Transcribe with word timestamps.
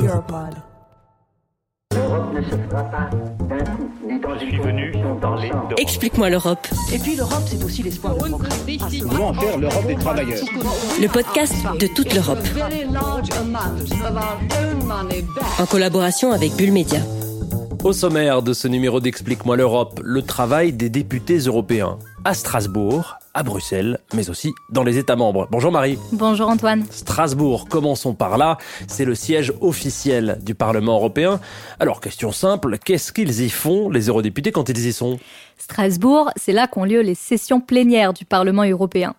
Europod. 0.00 0.54
L'Europe 1.94 2.34
ne 2.34 2.42
se 2.42 2.56
fera 2.68 2.82
pas 2.84 3.10
d'un 3.48 3.64
coup, 3.64 3.90
ni 4.06 4.18
dans 4.18 4.38
une 4.38 4.58
convention 4.58 5.14
d'ensemble. 5.20 5.74
Explique-moi 5.76 6.30
l'Europe. 6.30 6.66
Et 6.92 6.98
puis 6.98 7.14
l'Europe, 7.16 7.42
c'est 7.46 7.62
aussi 7.62 7.82
l'espoir 7.82 8.14
de 8.16 8.28
progrès. 8.28 8.48
Comment 9.08 9.28
en 9.28 9.34
faire 9.34 9.58
l'Europe 9.58 9.86
des 9.86 9.94
travailleurs 9.96 10.38
Le 11.00 11.08
podcast 11.08 11.54
de 11.78 11.86
toute 11.86 12.14
l'Europe. 12.14 12.38
En 15.58 15.66
collaboration 15.66 16.32
avec 16.32 16.52
Bull 16.56 16.72
Media. 16.72 17.00
Au 17.84 17.92
sommaire 17.92 18.42
de 18.42 18.52
ce 18.52 18.68
numéro 18.68 19.00
d'Explique-moi 19.00 19.56
l'Europe, 19.56 20.00
le 20.02 20.22
travail 20.22 20.72
des 20.72 20.88
députés 20.88 21.38
européens 21.38 21.98
à 22.24 22.32
Strasbourg, 22.32 23.16
à 23.34 23.42
Bruxelles, 23.42 23.98
mais 24.14 24.30
aussi 24.30 24.52
dans 24.70 24.82
les 24.82 24.98
États 24.98 25.16
membres. 25.16 25.48
Bonjour 25.50 25.72
Marie. 25.72 25.98
Bonjour 26.12 26.48
Antoine. 26.48 26.84
Strasbourg, 26.90 27.66
commençons 27.68 28.14
par 28.14 28.36
là. 28.38 28.58
C'est 28.88 29.04
le 29.04 29.14
siège 29.14 29.52
officiel 29.60 30.38
du 30.42 30.54
Parlement 30.54 30.96
européen. 30.96 31.40
Alors, 31.80 32.00
question 32.00 32.32
simple, 32.32 32.78
qu'est-ce 32.78 33.12
qu'ils 33.12 33.40
y 33.42 33.50
font, 33.50 33.88
les 33.88 34.08
eurodéputés, 34.08 34.52
quand 34.52 34.68
ils 34.68 34.86
y 34.86 34.92
sont? 34.92 35.18
Strasbourg, 35.58 36.30
c'est 36.36 36.52
là 36.52 36.66
qu'ont 36.66 36.84
lieu 36.84 37.00
les 37.00 37.14
sessions 37.14 37.60
plénières 37.60 38.12
du 38.12 38.24
Parlement 38.24 38.64
européen. 38.64 39.14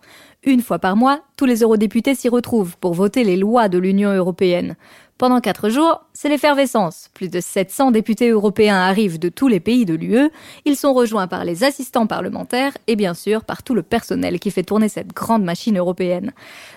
Une 0.46 0.60
fois 0.60 0.78
par 0.78 0.94
mois, 0.94 1.20
tous 1.36 1.46
les 1.46 1.62
eurodéputés 1.62 2.14
s'y 2.14 2.28
retrouvent 2.28 2.76
pour 2.76 2.92
voter 2.92 3.24
les 3.24 3.36
lois 3.36 3.68
de 3.68 3.78
l'Union 3.78 4.12
européenne. 4.12 4.76
Pendant 5.16 5.40
quatre 5.40 5.68
jours, 5.68 6.04
c'est 6.12 6.28
l'effervescence. 6.28 7.08
Plus 7.14 7.28
de 7.28 7.38
700 7.38 7.92
députés 7.92 8.30
européens 8.30 8.80
arrivent 8.80 9.20
de 9.20 9.28
tous 9.28 9.46
les 9.46 9.60
pays 9.60 9.84
de 9.84 9.94
l'UE. 9.94 10.28
Ils 10.64 10.76
sont 10.76 10.92
rejoints 10.92 11.28
par 11.28 11.44
les 11.44 11.62
assistants 11.62 12.08
parlementaires 12.08 12.76
et 12.88 12.96
bien 12.96 13.14
sûr 13.14 13.44
par 13.44 13.62
tout 13.62 13.74
le 13.74 13.84
personnel 13.84 14.40
qui 14.40 14.50
fait 14.50 14.64
tourner 14.64 14.88
cette 14.88 15.12
grande 15.14 15.44
machine 15.44 15.78
européenne. 15.78 16.32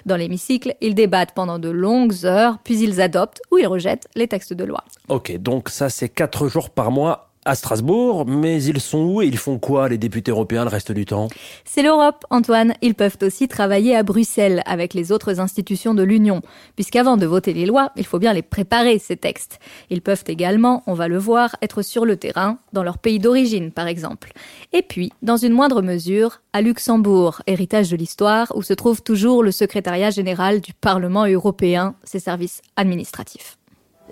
Dans 0.06 0.18
l'hémicycle, 0.18 0.76
ils 0.82 0.94
débattent 0.94 1.34
pendant 1.34 1.58
de 1.58 1.70
longues 1.70 2.26
heures, 2.26 2.60
puis 2.64 2.78
ils 2.78 3.02
adoptent 3.02 3.42
ou 3.52 3.58
ils 3.58 3.66
rejettent 3.66 4.08
les 4.16 4.28
textes 4.28 4.54
de 4.54 4.66
loi. 4.66 4.84
Ok, 5.10 5.36
donc 5.38 5.70
ça 5.70 5.90
c'est 5.90 6.10
quatre 6.10 6.48
jours 6.48 6.70
par 6.70 6.92
mois 6.92 7.27
à 7.48 7.56
Strasbourg, 7.56 8.26
mais 8.28 8.62
ils 8.62 8.82
sont 8.82 9.00
où 9.00 9.22
et 9.22 9.26
ils 9.26 9.38
font 9.38 9.58
quoi 9.58 9.88
les 9.88 9.98
députés 9.98 10.32
européens 10.32 10.66
le 10.66 10.70
reste 10.70 10.92
du 10.92 11.06
temps? 11.06 11.30
C'est 11.64 11.82
l'Europe, 11.82 12.26
Antoine. 12.30 12.74
Ils 12.82 12.94
peuvent 12.94 13.18
aussi 13.22 13.48
travailler 13.48 13.96
à 13.96 14.04
Bruxelles 14.04 14.62
avec 14.66 14.94
les 14.94 15.12
autres 15.12 15.40
institutions 15.40 15.94
de 15.94 16.04
l'Union, 16.04 16.42
puisqu'avant 16.76 17.16
de 17.16 17.26
voter 17.26 17.54
les 17.54 17.66
lois, 17.66 17.92
il 17.96 18.06
faut 18.06 18.20
bien 18.20 18.34
les 18.34 18.42
préparer, 18.42 19.00
ces 19.00 19.16
textes. 19.16 19.60
Ils 19.90 20.02
peuvent 20.02 20.26
également, 20.28 20.84
on 20.88 20.94
va 20.94 21.08
le 21.08 21.18
voir, 21.18 21.56
être 21.62 21.82
sur 21.82 22.06
le 22.06 22.18
terrain, 22.18 22.58
dans 22.74 22.84
leur 22.84 22.98
pays 22.98 23.20
d'origine 23.20 23.72
par 23.72 23.88
exemple. 23.88 24.34
Et 24.74 24.82
puis, 24.82 25.14
dans 25.22 25.38
une 25.38 25.54
moindre 25.54 25.82
mesure, 25.82 26.42
à 26.52 26.62
Luxembourg, 26.62 27.42
héritage 27.48 27.90
de 27.90 27.96
l'histoire, 27.96 28.52
où 28.56 28.62
se 28.62 28.74
trouve 28.74 29.02
toujours 29.02 29.42
le 29.42 29.52
secrétariat 29.52 30.10
général 30.10 30.60
du 30.60 30.74
Parlement 30.74 31.26
européen, 31.26 31.96
ses 32.04 32.20
services 32.20 32.62
administratifs. 32.76 33.58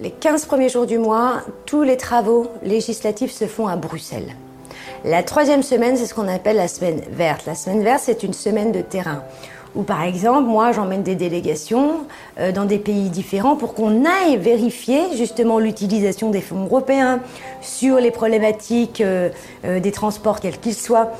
Les 0.01 0.11
15 0.11 0.45
premiers 0.47 0.67
jours 0.67 0.85
du 0.85 0.97
mois, 0.97 1.41
tous 1.65 1.83
les 1.83 1.95
travaux 1.95 2.47
législatifs 2.63 3.31
se 3.31 3.45
font 3.45 3.67
à 3.67 3.77
Bruxelles. 3.77 4.35
La 5.05 5.23
troisième 5.23 5.63
semaine, 5.63 5.95
c'est 5.95 6.05
ce 6.05 6.13
qu'on 6.13 6.27
appelle 6.27 6.57
la 6.57 6.67
semaine 6.67 7.01
verte. 7.11 7.45
La 7.45 7.55
semaine 7.55 7.81
verte, 7.81 8.01
c'est 8.03 8.23
une 8.23 8.33
semaine 8.33 8.73
de 8.73 8.81
terrain. 8.81 9.23
Où 9.73 9.83
par 9.83 10.03
exemple, 10.03 10.49
moi, 10.49 10.73
j'emmène 10.73 11.01
des 11.01 11.15
délégations 11.15 12.07
euh, 12.39 12.51
dans 12.51 12.65
des 12.65 12.77
pays 12.77 13.09
différents 13.09 13.55
pour 13.55 13.73
qu'on 13.73 14.03
aille 14.03 14.35
vérifier 14.35 15.15
justement 15.15 15.59
l'utilisation 15.59 16.29
des 16.29 16.41
fonds 16.41 16.65
européens 16.65 17.21
sur 17.61 17.95
les 17.97 18.11
problématiques 18.11 18.99
euh, 18.99 19.29
euh, 19.63 19.79
des 19.79 19.93
transports, 19.93 20.41
quels 20.41 20.59
qu'ils 20.59 20.75
soient, 20.75 21.11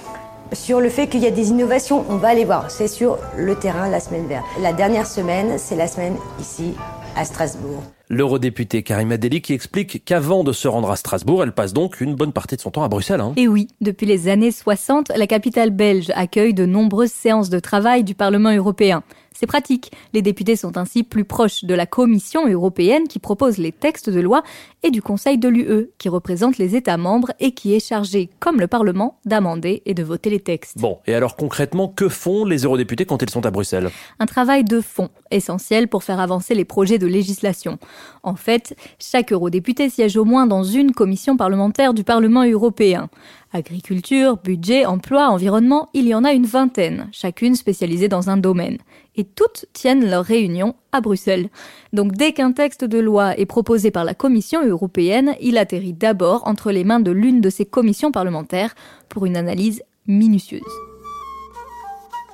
sur 0.51 0.81
le 0.81 0.89
fait 0.89 1.07
qu'il 1.07 1.21
y 1.21 1.27
a 1.27 1.31
des 1.31 1.49
innovations. 1.49 2.03
On 2.09 2.17
va 2.17 2.27
aller 2.27 2.43
voir. 2.43 2.69
C'est 2.69 2.89
sur 2.89 3.19
le 3.37 3.55
terrain, 3.55 3.87
la 3.89 4.01
semaine 4.01 4.27
verte. 4.27 4.45
La 4.59 4.73
dernière 4.73 5.07
semaine, 5.07 5.53
c'est 5.59 5.77
la 5.77 5.87
semaine 5.87 6.17
ici 6.41 6.73
à 7.15 7.23
Strasbourg. 7.23 7.81
L'eurodéputée 8.07 8.83
Karima 8.83 9.17
Deli 9.17 9.41
qui 9.41 9.53
explique 9.53 10.05
qu'avant 10.05 10.43
de 10.43 10.51
se 10.51 10.67
rendre 10.67 10.91
à 10.91 10.95
Strasbourg, 10.95 11.41
elle 11.41 11.53
passe 11.53 11.73
donc 11.73 12.01
une 12.01 12.13
bonne 12.13 12.33
partie 12.33 12.55
de 12.55 12.61
son 12.61 12.69
temps 12.69 12.83
à 12.83 12.87
Bruxelles. 12.87 13.19
Hein. 13.19 13.33
Et 13.35 13.47
oui, 13.47 13.67
depuis 13.81 14.05
les 14.05 14.27
années 14.27 14.51
60, 14.51 15.11
la 15.15 15.25
capitale 15.25 15.71
belge 15.71 16.11
accueille 16.13 16.53
de 16.53 16.67
nombreuses 16.67 17.11
séances 17.11 17.49
de 17.49 17.59
travail 17.59 18.03
du 18.03 18.13
Parlement 18.13 18.51
européen. 18.51 19.01
C'est 19.37 19.47
pratique. 19.47 19.91
Les 20.13 20.21
députés 20.21 20.55
sont 20.55 20.77
ainsi 20.77 21.03
plus 21.03 21.25
proches 21.25 21.65
de 21.65 21.73
la 21.75 21.85
Commission 21.85 22.47
européenne 22.47 23.07
qui 23.09 23.19
propose 23.19 23.57
les 23.57 23.73
textes 23.73 24.09
de 24.09 24.21
loi 24.21 24.43
et 24.81 24.91
du 24.91 25.01
Conseil 25.01 25.37
de 25.37 25.49
l'UE 25.49 25.89
qui 25.97 26.07
représente 26.07 26.57
les 26.57 26.75
États 26.77 26.95
membres 26.95 27.33
et 27.41 27.51
qui 27.51 27.75
est 27.75 27.85
chargé, 27.85 28.29
comme 28.39 28.61
le 28.61 28.67
Parlement, 28.67 29.19
d'amender 29.25 29.83
et 29.85 29.93
de 29.93 30.03
voter 30.03 30.29
les 30.29 30.39
textes. 30.39 30.77
Bon, 30.77 30.99
et 31.05 31.13
alors 31.13 31.35
concrètement, 31.35 31.89
que 31.89 32.07
font 32.07 32.45
les 32.45 32.63
eurodéputés 32.63 33.05
quand 33.05 33.21
ils 33.21 33.29
sont 33.29 33.45
à 33.45 33.51
Bruxelles? 33.51 33.89
Un 34.19 34.25
travail 34.25 34.63
de 34.63 34.79
fond, 34.79 35.09
essentiel 35.31 35.89
pour 35.89 36.03
faire 36.05 36.21
avancer 36.21 36.55
les 36.55 36.65
projets 36.65 36.97
de 36.97 37.07
législation. 37.07 37.77
En 38.23 38.37
fait, 38.37 38.75
chaque 38.99 39.33
eurodéputé 39.33 39.89
siège 39.89 40.15
au 40.15 40.23
moins 40.23 40.47
dans 40.47 40.63
une 40.63 40.93
commission 40.93 41.35
parlementaire 41.35 41.93
du 41.93 42.05
Parlement 42.05 42.45
européen. 42.45 43.09
Agriculture, 43.55 44.35
budget, 44.43 44.85
emploi, 44.85 45.29
environnement, 45.29 45.87
il 45.93 46.09
y 46.09 46.13
en 46.13 46.25
a 46.25 46.33
une 46.33 46.45
vingtaine, 46.45 47.07
chacune 47.13 47.55
spécialisée 47.55 48.09
dans 48.09 48.29
un 48.29 48.35
domaine. 48.35 48.79
Et 49.15 49.23
toutes 49.23 49.65
tiennent 49.71 50.09
leur 50.09 50.25
réunion 50.25 50.75
à 50.91 50.99
Bruxelles. 50.99 51.47
Donc 51.93 52.11
dès 52.11 52.33
qu'un 52.33 52.51
texte 52.51 52.83
de 52.83 52.99
loi 52.99 53.39
est 53.39 53.45
proposé 53.45 53.91
par 53.91 54.03
la 54.03 54.13
Commission 54.13 54.67
européenne, 54.67 55.35
il 55.39 55.57
atterrit 55.57 55.93
d'abord 55.93 56.45
entre 56.45 56.73
les 56.73 56.83
mains 56.83 56.99
de 56.99 57.11
l'une 57.11 57.39
de 57.39 57.49
ces 57.49 57.65
commissions 57.65 58.11
parlementaires 58.11 58.75
pour 59.07 59.25
une 59.25 59.37
analyse 59.37 59.81
minutieuse. 60.05 60.61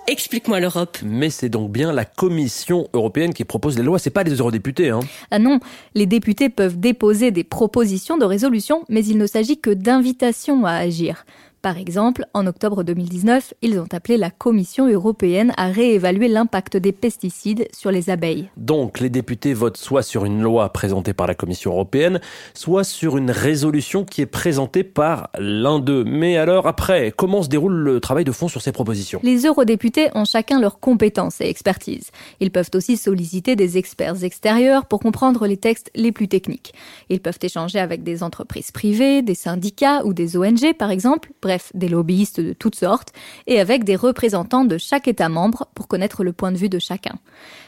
Explique-moi 0.08 0.60
l'Europe. 0.60 0.98
Mais 1.04 1.30
c'est 1.30 1.50
donc 1.50 1.72
bien 1.72 1.94
la 1.94 2.06
Commission 2.06 2.88
européenne 2.94 3.34
qui 3.34 3.46
propose 3.46 3.78
les 3.78 3.84
lois, 3.84 4.00
c'est 4.00 4.10
pas 4.10 4.24
les 4.24 4.36
eurodéputés. 4.36 4.90
Hein. 4.90 5.02
Ah 5.30 5.40
non, 5.40 5.60
les 5.94 6.06
députés 6.06 6.50
peuvent 6.50 6.80
déposer 6.80 7.32
des 7.32 7.44
propositions 7.44 8.18
de 8.18 8.26
résolution, 8.26 8.84
mais 8.90 9.06
il 9.06 9.18
ne 9.18 9.28
s'agit 9.28 9.60
que 9.60 9.70
d'invitations 9.70 10.66
à 10.66 10.74
agir. 10.74 11.26
Par 11.62 11.78
exemple, 11.78 12.26
en 12.34 12.48
octobre 12.48 12.82
2019, 12.82 13.54
ils 13.62 13.80
ont 13.80 13.88
appelé 13.92 14.18
la 14.18 14.32
Commission 14.32 14.92
européenne 14.92 15.54
à 15.58 15.68
réévaluer 15.68 16.28
l'impact 16.28 16.76
des 16.76 16.92
pesticides 16.92 17.68
sur 17.72 17.92
les 17.92 18.10
abeilles. 18.10 18.50
Donc 18.58 19.00
les 19.00 19.12
députés 19.12 19.54
votent 19.54 19.78
soit 19.78 20.02
sur 20.02 20.26
une 20.26 20.42
loi 20.42 20.74
présentée 20.74 21.14
par 21.14 21.28
la 21.28 21.36
Commission 21.36 21.72
européenne, 21.72 22.20
soit 22.56 22.84
sur 22.84 23.16
une 23.16 23.30
résolution 23.30 24.06
qui 24.06 24.22
est 24.22 24.26
présentée 24.26 24.84
par 24.84 25.30
l'un 25.38 25.78
d'eux. 25.78 26.04
Mais 26.04 26.36
alors 26.36 26.66
après, 26.66 27.14
comment 27.16 27.44
se 27.44 27.50
déroule 27.50 27.76
le 27.76 28.00
travail 28.00 28.24
de 28.24 28.32
fond 28.32 28.48
sur 28.48 28.64
ces 28.64 28.72
propositions? 28.72 29.20
Les 29.22 29.46
eurodéputés 29.46 30.10
ont 30.16 30.26
chacun 30.26 30.60
leurs 30.60 30.80
compétences 30.80 31.42
et 31.42 31.48
expertises. 31.48 32.10
Ils 32.40 32.50
peuvent 32.50 32.72
aussi 32.74 32.98
solliciter 32.98 33.56
des 33.56 33.78
experts 33.78 34.24
extérieurs 34.24 34.88
pour 34.88 35.00
comprendre 35.00 35.46
les 35.46 35.58
textes 35.58 35.92
les 35.94 36.12
plus 36.12 36.28
techniques. 36.28 36.74
Ils 37.10 37.22
peuvent 37.22 37.40
échanger 37.44 37.78
avec 37.78 38.02
des 38.02 38.24
entreprises 38.24 38.72
privées, 38.72 39.22
des 39.22 39.36
syndicats 39.36 40.04
ou 40.06 40.14
des 40.14 40.38
ONG 40.38 40.74
par 40.76 40.90
exemple 40.90 41.30
bref, 41.51 41.51
des 41.74 41.88
lobbyistes 41.88 42.40
de 42.40 42.54
toutes 42.54 42.76
sortes, 42.76 43.14
et 43.48 43.60
avec 43.60 43.84
des 43.84 43.96
représentants 43.96 44.66
de 44.66 44.78
chaque 44.78 45.08
État 45.08 45.30
membre 45.30 45.68
pour 45.76 45.88
connaître 45.88 46.24
le 46.24 46.34
point 46.34 46.52
de 46.52 46.58
vue 46.58 46.70
de 46.70 46.80
chacun. 46.80 47.16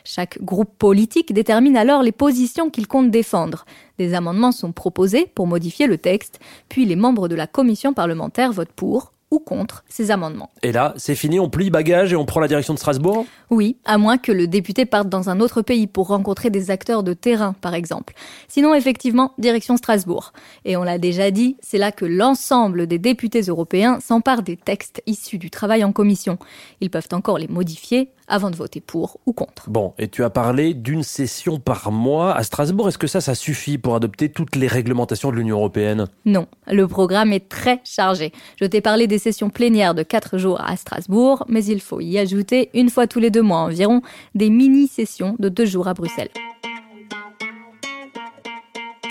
Chaque 0.04 0.42
groupe 0.42 0.78
politique 0.78 1.34
détermine 1.34 1.78
alors 1.78 2.04
les 2.04 2.12
positions 2.12 2.70
qu'il 2.70 2.88
compte 2.88 3.12
défendre. 3.12 3.66
Des 3.98 4.14
amendements 4.14 4.52
sont 4.52 4.72
proposés 4.72 5.28
pour 5.34 5.48
modifier 5.48 5.88
le 5.88 5.98
texte, 5.98 6.40
puis 6.70 6.86
les 6.86 6.96
membres 6.96 7.28
de 7.28 7.36
la 7.36 7.48
commission 7.48 7.94
parlementaire 7.94 8.52
votent 8.52 8.74
pour 8.74 9.13
ou 9.34 9.40
contre 9.40 9.84
ces 9.90 10.12
amendements. 10.12 10.52
Et 10.62 10.72
là, 10.72 10.94
c'est 10.96 11.16
fini, 11.16 11.40
on 11.40 11.50
plie 11.50 11.72
bagage 11.72 12.14
et 12.14 12.16
on 12.16 12.24
prend 12.24 12.40
la 12.40 12.48
direction 12.48 12.76
de 12.76 12.78
Strasbourg? 12.78 13.26
Oui, 13.50 13.78
à 13.84 13.98
moins 13.98 14.20
que 14.20 14.32
le 14.32 14.46
député 14.46 14.86
parte 14.86 15.10
dans 15.10 15.32
un 15.32 15.40
autre 15.40 15.64
pays 15.64 15.88
pour 15.88 16.10
rencontrer 16.10 16.52
des 16.52 16.70
acteurs 16.70 17.02
de 17.02 17.14
terrain, 17.14 17.56
par 17.60 17.74
exemple. 17.74 18.14
Sinon, 18.48 18.76
effectivement, 18.76 19.34
direction 19.40 19.76
Strasbourg. 19.76 20.34
Et 20.66 20.78
on 20.78 20.84
l'a 20.84 21.00
déjà 21.00 21.32
dit, 21.32 21.58
c'est 21.62 21.80
là 21.80 21.92
que 21.92 22.06
l'ensemble 22.06 22.86
des 22.86 23.00
députés 23.00 23.42
européens 23.42 24.00
s'emparent 24.00 24.44
des 24.44 24.56
textes 24.56 25.02
issus 25.08 25.40
du 25.40 25.50
travail 25.50 25.84
en 25.84 25.92
commission. 25.92 26.38
Ils 26.80 26.92
peuvent 26.92 27.10
encore 27.12 27.40
les 27.40 27.48
modifier 27.48 28.12
avant 28.28 28.52
de 28.52 28.56
voter 28.56 28.82
pour 28.82 29.20
ou 29.26 29.34
contre. 29.34 29.70
Bon, 29.70 29.94
et 29.98 30.08
tu 30.08 30.24
as 30.24 30.30
parlé 30.30 30.74
d'une 30.74 31.04
session 31.04 31.60
par 31.60 31.92
mois 31.92 32.34
à 32.36 32.44
Strasbourg. 32.44 32.88
Est-ce 32.88 32.98
que 32.98 33.08
ça, 33.08 33.20
ça 33.20 33.36
suffit 33.36 33.78
pour 33.78 33.96
adopter 33.96 34.30
toutes 34.30 34.56
les 34.56 34.68
réglementations 34.68 35.30
de 35.30 35.36
l'Union 35.36 35.58
européenne? 35.58 36.08
Non, 36.26 36.48
le 36.68 36.88
programme 36.88 37.34
est 37.34 37.50
très 37.50 37.82
chargé. 37.84 38.32
Je 38.56 38.66
t'ai 38.66 38.80
parlé 38.80 39.08
des 39.08 39.18
sessions 39.24 39.50
plénières 39.50 39.96
de 39.96 40.04
4 40.04 40.38
jours 40.38 40.62
à 40.62 40.76
Strasbourg, 40.76 41.46
mais 41.48 41.64
il 41.66 41.80
faut 41.80 42.02
y 42.02 42.18
ajouter, 42.18 42.70
une 42.74 42.90
fois 42.90 43.08
tous 43.08 43.20
les 43.20 43.32
deux 43.32 43.42
mois 43.42 43.60
environ, 43.60 44.02
des 44.36 44.50
mini-sessions 44.50 45.36
de 45.40 45.50
2 45.50 45.66
jours 45.66 45.88
à 45.88 45.94
Bruxelles. 45.94 46.30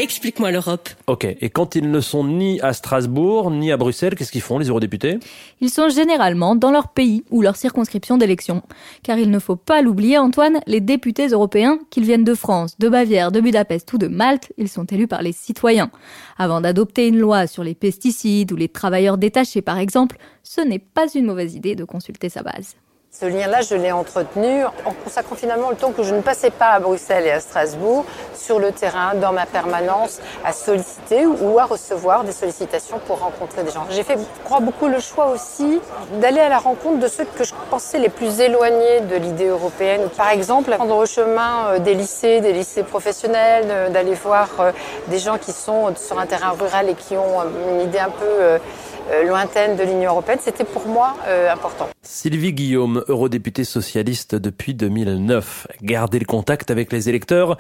Explique-moi 0.03 0.51
l'Europe. 0.51 0.89
Ok, 1.07 1.25
et 1.25 1.49
quand 1.49 1.77
ils 1.77 1.89
ne 1.89 2.01
sont 2.01 2.25
ni 2.25 2.61
à 2.61 2.73
Strasbourg, 2.73 3.53
ni 3.53 3.71
à 3.71 3.77
Bruxelles, 3.77 4.17
qu'est-ce 4.17 4.33
qu'ils 4.33 4.41
font, 4.41 4.59
les 4.59 4.67
eurodéputés? 4.67 5.21
Ils 5.61 5.71
sont 5.71 5.91
généralement 5.91 6.57
dans 6.57 6.73
leur 6.73 6.89
pays 6.89 7.23
ou 7.31 7.41
leur 7.41 7.55
circonscription 7.55 8.19
d'élection. 8.19 8.65
Car 9.05 9.19
il 9.19 9.31
ne 9.31 9.39
faut 9.39 9.55
pas 9.55 9.81
l'oublier, 9.81 10.19
Antoine, 10.19 10.59
les 10.67 10.81
députés 10.81 11.29
européens, 11.29 11.79
qu'ils 11.91 12.03
viennent 12.03 12.25
de 12.25 12.35
France, 12.35 12.77
de 12.81 12.89
Bavière, 12.89 13.31
de 13.31 13.41
Budapest 13.41 13.93
ou 13.93 13.99
de 13.99 14.09
Malte, 14.09 14.53
ils 14.59 14.69
sont 14.69 14.87
élus 14.87 15.07
par 15.07 15.23
les 15.23 15.31
citoyens. 15.31 15.93
Avant 16.37 16.61
d'adopter 16.61 17.07
une 17.07 17.21
loi 17.21 17.47
sur 17.47 17.63
les 17.63 17.77
pesticides 17.77 18.51
ou 18.51 18.57
les 18.57 18.69
travailleurs 18.69 19.19
détachés, 19.19 19.63
par 19.63 19.79
exemple, 19.79 20.19
ce 20.43 20.63
n'est 20.63 20.81
pas 20.81 21.07
une 21.15 21.27
mauvaise 21.27 21.55
idée 21.55 21.77
de 21.77 21.85
consulter 21.85 22.29
sa 22.29 22.43
base. 22.43 22.75
Ce 23.15 23.27
lien-là, 23.27 23.61
je 23.61 23.75
l'ai 23.75 23.93
entretenu 23.93 24.65
en 24.65 24.95
consacrant 25.05 25.37
finalement 25.37 25.69
le 25.69 25.77
temps 25.77 25.93
que 25.93 26.03
je 26.03 26.15
ne 26.15 26.23
passais 26.23 26.51
pas 26.51 26.69
à 26.69 26.81
Bruxelles 26.81 27.27
et 27.27 27.31
à 27.31 27.41
Strasbourg, 27.41 28.07
sur 28.35 28.59
le 28.59 28.73
terrain, 28.73 29.15
dans 29.15 29.33
ma 29.33 29.45
permanence, 29.45 30.19
à 30.47 30.55
solliciter 30.55 31.27
ou 31.27 31.59
à 31.59 31.67
recevoir 31.67 32.25
des 32.25 32.33
sollicitations 32.33 32.99
pour 33.07 33.21
rencontrer 33.21 33.65
des 33.65 33.71
gens. 33.71 33.85
J'ai 33.91 34.03
fait, 34.03 34.17
je 34.17 34.45
crois, 34.45 34.61
beaucoup 34.61 34.89
le 34.89 34.99
choix 34.99 35.27
aussi 35.27 35.79
d'aller 36.23 36.41
à 36.41 36.49
la 36.49 36.59
rencontre 36.59 37.01
de 37.01 37.07
ceux 37.07 37.27
que 37.27 37.45
je 37.45 37.53
pensais 37.69 37.99
les 37.99 38.09
plus 38.09 38.41
éloignés 38.41 39.01
de 39.01 39.17
l'idée 39.17 39.49
européenne. 39.49 40.09
Par 40.17 40.31
exemple, 40.31 40.71
prendre 40.71 40.99
le 40.99 41.07
chemin 41.07 41.67
euh, 41.67 41.79
des 41.81 41.95
lycées, 41.95 42.41
des 42.41 42.55
lycées 42.55 42.83
professionnels, 42.83 43.67
euh, 43.69 43.89
d'aller 43.91 44.15
voir 44.15 44.49
euh, 44.59 44.73
des 45.09 45.19
gens 45.19 45.37
qui 45.37 45.53
sont 45.53 45.95
sur 45.97 46.19
un 46.19 46.25
terrain 46.25 46.55
rural 46.59 46.89
et 46.89 46.95
qui 46.95 47.19
ont 47.19 47.43
une 47.75 47.83
idée 47.83 47.99
un 47.99 48.09
peu 48.09 48.59
lointaine 49.27 49.77
de 49.77 49.83
l'Union 49.83 50.11
européenne, 50.11 50.39
c'était 50.41 50.65
pour 50.65 50.87
moi 50.87 51.17
euh, 51.27 51.51
important. 51.51 51.89
Sylvie 52.03 52.53
Guillaume, 52.53 53.05
eurodéputée 53.09 53.65
socialiste 53.65 54.35
depuis 54.35 54.75
2009. 54.75 55.67
Garder 55.83 56.19
le 56.19 56.25
contact 56.25 56.71
avec 56.71 56.93
les 56.93 57.09
électeurs, 57.09 57.57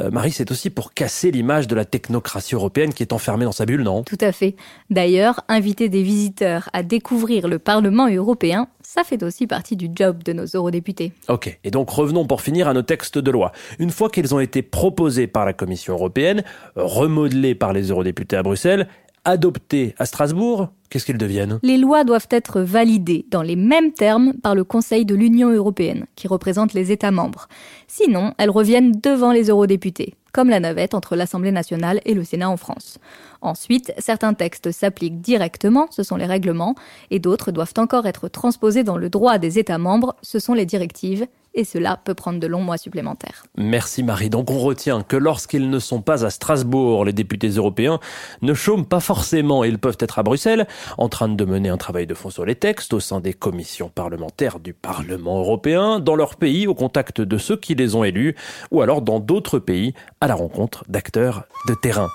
euh, 0.00 0.10
Marie, 0.10 0.32
c'est 0.32 0.50
aussi 0.50 0.70
pour 0.70 0.92
casser 0.92 1.30
l'image 1.30 1.68
de 1.68 1.74
la 1.74 1.84
technocratie 1.84 2.54
européenne 2.54 2.92
qui 2.92 3.02
est 3.02 3.12
enfermée 3.12 3.44
dans 3.44 3.52
sa 3.52 3.66
bulle, 3.66 3.82
non? 3.82 4.02
Tout 4.02 4.18
à 4.20 4.32
fait. 4.32 4.56
D'ailleurs, 4.90 5.42
inviter 5.48 5.88
des 5.88 6.02
visiteurs 6.02 6.68
à 6.72 6.82
découvrir 6.82 7.48
le 7.48 7.58
Parlement 7.58 8.08
européen, 8.08 8.68
ça 8.82 9.02
fait 9.04 9.22
aussi 9.22 9.46
partie 9.46 9.76
du 9.76 9.88
job 9.94 10.22
de 10.22 10.32
nos 10.32 10.46
eurodéputés. 10.46 11.12
Ok, 11.28 11.58
et 11.64 11.70
donc 11.70 11.90
revenons 11.90 12.26
pour 12.26 12.40
finir 12.40 12.68
à 12.68 12.74
nos 12.74 12.82
textes 12.82 13.18
de 13.18 13.30
loi. 13.30 13.52
Une 13.78 13.90
fois 13.90 14.10
qu'ils 14.10 14.34
ont 14.34 14.40
été 14.40 14.62
proposés 14.62 15.26
par 15.26 15.44
la 15.44 15.52
Commission 15.52 15.94
européenne, 15.94 16.44
remodelés 16.76 17.54
par 17.54 17.72
les 17.72 17.90
eurodéputés 17.90 18.36
à 18.36 18.42
Bruxelles, 18.42 18.88
adoptés 19.26 19.94
à 19.98 20.06
Strasbourg, 20.06 20.68
qu'est-ce 20.88 21.04
qu'ils 21.04 21.18
deviennent? 21.18 21.58
Les 21.62 21.76
lois 21.76 22.04
doivent 22.04 22.28
être 22.30 22.60
validées 22.60 23.26
dans 23.30 23.42
les 23.42 23.56
mêmes 23.56 23.92
termes 23.92 24.32
par 24.34 24.54
le 24.54 24.64
Conseil 24.64 25.04
de 25.04 25.14
l'Union 25.14 25.50
européenne, 25.50 26.06
qui 26.14 26.28
représente 26.28 26.72
les 26.72 26.92
États 26.92 27.10
membres. 27.10 27.48
Sinon, 27.88 28.32
elles 28.38 28.50
reviennent 28.50 28.92
devant 28.92 29.32
les 29.32 29.50
eurodéputés, 29.50 30.14
comme 30.32 30.48
la 30.48 30.60
navette 30.60 30.94
entre 30.94 31.16
l'Assemblée 31.16 31.50
nationale 31.50 32.00
et 32.04 32.14
le 32.14 32.24
Sénat 32.24 32.48
en 32.48 32.56
France. 32.56 32.98
Ensuite, 33.42 33.92
certains 33.98 34.32
textes 34.32 34.70
s'appliquent 34.70 35.20
directement, 35.20 35.88
ce 35.90 36.04
sont 36.04 36.16
les 36.16 36.26
règlements, 36.26 36.76
et 37.10 37.18
d'autres 37.18 37.50
doivent 37.50 37.74
encore 37.78 38.06
être 38.06 38.28
transposés 38.28 38.84
dans 38.84 38.96
le 38.96 39.10
droit 39.10 39.38
des 39.38 39.58
États 39.58 39.78
membres, 39.78 40.14
ce 40.22 40.38
sont 40.38 40.54
les 40.54 40.66
directives, 40.66 41.26
et 41.56 41.64
cela 41.64 41.96
peut 41.96 42.14
prendre 42.14 42.38
de 42.38 42.46
longs 42.46 42.62
mois 42.62 42.78
supplémentaires. 42.78 43.44
Merci 43.56 44.02
Marie. 44.02 44.30
Donc 44.30 44.50
on 44.50 44.58
retient 44.58 45.02
que 45.02 45.16
lorsqu'ils 45.16 45.68
ne 45.68 45.78
sont 45.78 46.02
pas 46.02 46.24
à 46.24 46.30
Strasbourg, 46.30 47.04
les 47.04 47.12
députés 47.12 47.48
européens 47.48 47.98
ne 48.42 48.54
chôment 48.54 48.84
pas 48.84 49.00
forcément. 49.00 49.64
Ils 49.64 49.78
peuvent 49.78 49.96
être 49.98 50.18
à 50.18 50.22
Bruxelles, 50.22 50.68
en 50.98 51.08
train 51.08 51.28
de 51.28 51.44
mener 51.44 51.70
un 51.70 51.78
travail 51.78 52.06
de 52.06 52.14
fond 52.14 52.30
sur 52.30 52.44
les 52.44 52.54
textes 52.54 52.92
au 52.92 53.00
sein 53.00 53.20
des 53.20 53.32
commissions 53.32 53.88
parlementaires 53.88 54.60
du 54.60 54.74
Parlement 54.74 55.38
européen, 55.40 55.98
dans 55.98 56.14
leur 56.14 56.36
pays, 56.36 56.66
au 56.66 56.74
contact 56.74 57.20
de 57.20 57.38
ceux 57.38 57.56
qui 57.56 57.74
les 57.74 57.94
ont 57.94 58.04
élus, 58.04 58.36
ou 58.70 58.82
alors 58.82 59.00
dans 59.00 59.18
d'autres 59.18 59.58
pays, 59.58 59.94
à 60.20 60.28
la 60.28 60.34
rencontre 60.34 60.84
d'acteurs 60.88 61.44
de 61.68 61.74
terrain. 61.74 62.08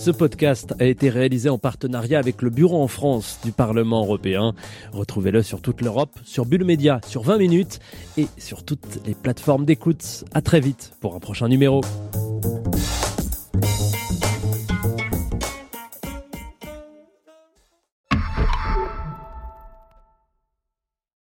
Ce 0.00 0.10
podcast 0.10 0.72
a 0.80 0.86
été 0.86 1.10
réalisé 1.10 1.50
en 1.50 1.58
partenariat 1.58 2.18
avec 2.18 2.40
le 2.40 2.48
Bureau 2.48 2.82
en 2.82 2.88
France 2.88 3.38
du 3.44 3.52
Parlement 3.52 4.02
européen. 4.02 4.54
Retrouvez-le 4.92 5.42
sur 5.42 5.60
toute 5.60 5.82
l'Europe, 5.82 6.18
sur 6.24 6.46
Bulle 6.46 6.64
Média, 6.64 7.02
sur 7.06 7.22
20 7.22 7.36
minutes 7.36 7.80
et 8.16 8.26
sur 8.38 8.64
toutes 8.64 9.06
les 9.06 9.14
plateformes 9.14 9.66
d'écoute. 9.66 10.24
À 10.32 10.40
très 10.40 10.60
vite 10.60 10.94
pour 11.02 11.16
un 11.16 11.20
prochain 11.20 11.48
numéro. 11.48 11.82